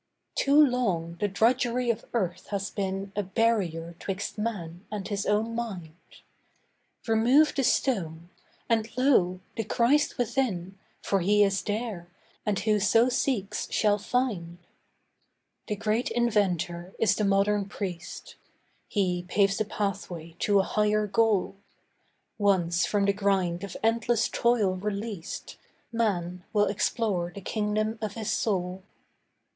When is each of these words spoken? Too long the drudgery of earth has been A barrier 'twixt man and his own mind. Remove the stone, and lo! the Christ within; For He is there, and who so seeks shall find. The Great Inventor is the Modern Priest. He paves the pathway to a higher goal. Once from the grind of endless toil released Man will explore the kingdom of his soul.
Too 0.33 0.55
long 0.59 1.17
the 1.19 1.27
drudgery 1.27 1.91
of 1.91 2.05
earth 2.13 2.47
has 2.47 2.71
been 2.71 3.11
A 3.15 3.21
barrier 3.21 3.95
'twixt 3.99 4.35
man 4.35 4.83
and 4.91 5.07
his 5.07 5.27
own 5.27 5.53
mind. 5.53 5.93
Remove 7.07 7.53
the 7.53 7.63
stone, 7.63 8.31
and 8.67 8.89
lo! 8.97 9.41
the 9.55 9.63
Christ 9.63 10.17
within; 10.17 10.79
For 11.03 11.19
He 11.19 11.43
is 11.43 11.61
there, 11.61 12.07
and 12.47 12.57
who 12.57 12.79
so 12.79 13.09
seeks 13.09 13.71
shall 13.71 13.99
find. 13.99 14.57
The 15.67 15.75
Great 15.75 16.09
Inventor 16.09 16.95
is 16.97 17.15
the 17.15 17.23
Modern 17.23 17.69
Priest. 17.69 18.37
He 18.87 19.23
paves 19.29 19.57
the 19.57 19.65
pathway 19.65 20.35
to 20.39 20.57
a 20.59 20.63
higher 20.63 21.05
goal. 21.05 21.57
Once 22.39 22.87
from 22.87 23.05
the 23.05 23.13
grind 23.13 23.63
of 23.63 23.77
endless 23.83 24.29
toil 24.29 24.77
released 24.77 25.57
Man 25.91 26.43
will 26.53 26.65
explore 26.65 27.31
the 27.31 27.41
kingdom 27.41 27.99
of 28.01 28.13
his 28.13 28.31
soul. 28.31 28.81